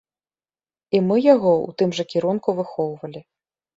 І 0.99 1.01
мы 1.09 1.17
яго 1.25 1.51
ў 1.57 1.81
тым 1.81 1.89
жа 1.99 2.03
кірунку 2.15 2.49
выхоўвалі. 2.61 3.21